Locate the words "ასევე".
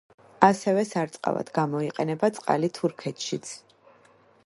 0.45-0.85